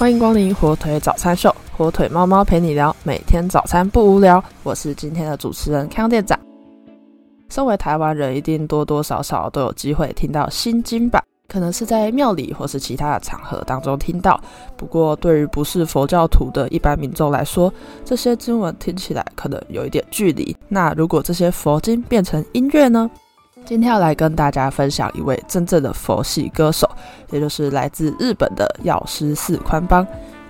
[0.00, 4.42] 欢迎光临火腿早餐秀，火腿猫猫陪你聊，每天早餐不无聊。
[4.62, 6.40] 我是今天的主持人康店长。
[7.50, 11.22] 身为台湾人，一定多多少少都有机会听到心经吧？
[11.46, 14.40] 可能是在庙里或是其他的场合当中听到。
[14.74, 17.70] 不过，对于不是佛教徒的一般民众来说，
[18.02, 20.56] 这些经文听起来可能有一点距离。
[20.66, 23.10] 那如果这些佛经变成音乐呢？
[23.70, 26.90] 今天要来跟大家分享一位真正的佛系歌手，
[27.30, 30.04] 也就是来自日本的药师寺宽邦。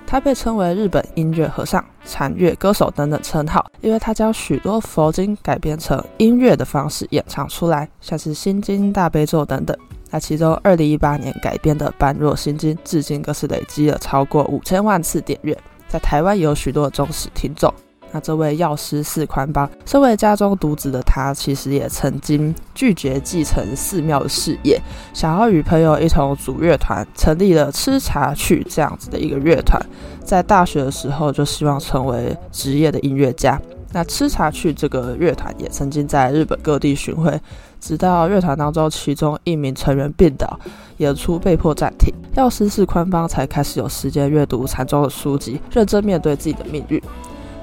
[0.06, 9.76] 他被称为日本音乐和尚、禅乐歌手等等称号，因为他将许多佛经改编成音乐的方式演唱出来，像是心经、大悲咒等等。
[10.08, 15.54] 那其中二零一八年改编的《般若心经》，至今更是累积了超过五千万次点阅，
[15.88, 17.70] 在台湾也有许多忠实听众。
[18.12, 24.80] 那这位药师寺宽邦，身为家中独子的他，其实也曾经拒绝继承寺庙的事业，
[25.14, 29.80] 想要与朋友一同组乐团，成立了吃茶去这样子的一个乐团。
[30.24, 33.60] 在大学的时候，就希望成为职业的音乐家。
[33.92, 37.40] 那吃茶去这个乐团也曾经在日本各地巡回，
[37.80, 40.58] 直到乐团当中其中一名成员病倒，
[40.98, 47.02] 演出被迫暂停，药师寺宽邦才开始有时间阅读禅宗的书籍，认真面对自己的命运。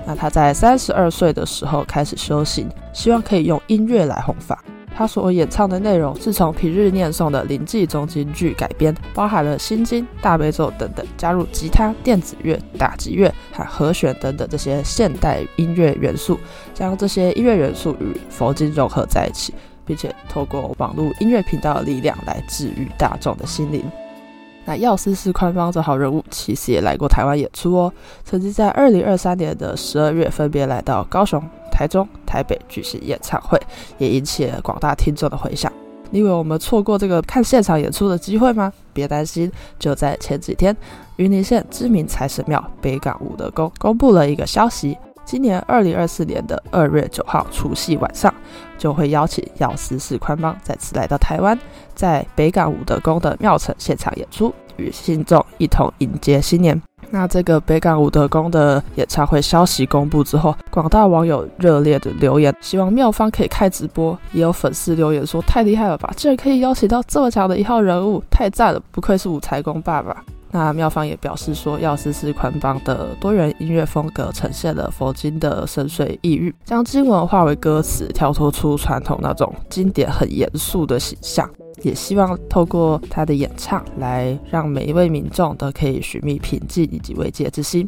[0.08, 4.64] 那他在三十二岁的时候开始修行，希望可以用音乐来弘法。
[4.96, 16.40] 他所演唱的内容是从平日念诵的灵济中京剧改编，包含了心经、大悲咒等等，加入吉他、电子乐、打击乐和和弦等等这些现代音乐元素，
[16.74, 19.54] 将这些音乐元素与佛经融合在一起，
[19.86, 23.84] 并且透过网络音乐频道的力量来治愈大众的心灵。
[24.68, 27.94] 那药师寺宽方这号人物其实也来过台湾演出哦，
[28.26, 33.58] 曾经在二零二三年的十二月分别来到高雄、台中、台北举行演唱会，
[33.98, 35.72] 也引起了广大听众的回响。
[36.10, 38.72] 你以为我们错过这个看现场演出的机会吗？
[38.92, 40.76] 别担心，就在前几天，
[41.16, 44.98] 云林县知名财神庙北港五德宫公布了一个消息。
[45.28, 48.34] 今年二零二四年的二月九号除夕晚上，
[48.78, 51.60] 就会邀请药师寺宽邦再次来到台湾，
[51.94, 56.82] 在北港武德宫的庙城现场演出，与信众一同迎接新年。
[57.10, 64.18] 那这个北港武德宫的演唱会消息公布之后，广大网友热烈的留言，希望庙方可以开直播。
[64.32, 81.50] 也有粉丝留言说：“太厉害了吧，竟然可以邀请到这么强的一号人物，太赞了，不愧是武财公爸爸。”那妙方也表示说，药师寺捆绑的多元音乐风格呈现了佛经的深邃意蕴，将经文化为歌词，跳脱出传统那种经典很严肃的形象，
[81.84, 87.88] 也希望透过他的演唱，来让每一位民众都可以寻觅平静以及慰藉之心。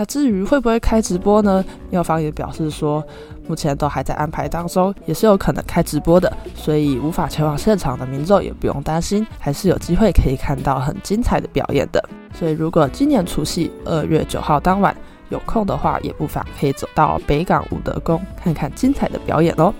[0.00, 1.62] 那至于会不会开直播呢？
[1.90, 3.04] 妙方也表示说，
[3.46, 12.02] 目前都还在安排当中，也是有可能开直播的，所以无法前往现场的民众也不用担心，还是有机会可以看到很精彩的表演的。
[12.32, 14.96] 所以如果今年除夕二月九号当晚
[15.28, 19.70] 有空的话，也不妨可以走到北港武德宫看看精彩的表演哦。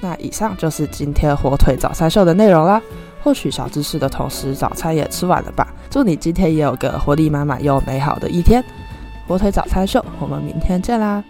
[0.00, 2.80] 那以上就是今天火腿早餐秀的内容啦。
[3.22, 5.74] 获取小知识的同时，早餐也吃完了吧？
[5.90, 8.64] 祝你今天也有个活力满满又美好的一天。
[9.30, 11.22] 火腿早餐秀，我们明天见啦！